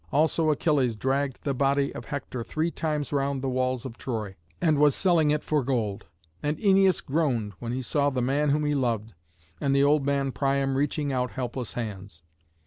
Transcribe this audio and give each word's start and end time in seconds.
Also 0.11 0.49
Achilles 0.49 0.95
dragged 0.95 1.43
the 1.43 1.53
body 1.53 1.93
of 1.93 2.05
Hector 2.05 2.43
three 2.43 2.71
times 2.71 3.13
round 3.13 3.43
the 3.43 3.49
walls 3.51 3.85
of 3.85 3.99
Troy, 3.99 4.35
and 4.59 4.79
was 4.79 4.95
selling 4.95 5.29
it 5.29 5.43
for 5.43 5.63
gold. 5.63 6.07
And 6.41 6.57
Æneas 6.57 7.05
groaned 7.05 7.53
when 7.59 7.71
he 7.71 7.83
saw 7.83 8.09
the 8.09 8.19
man 8.19 8.49
whom 8.49 8.65
he 8.65 8.73
loved, 8.73 9.13
and 9.59 9.75
the 9.75 9.83
old 9.83 10.03
man 10.03 10.31
Priam 10.31 10.73
reaching 10.75 11.13
out 11.13 11.33
helpless 11.33 11.73
hands. 11.73 12.23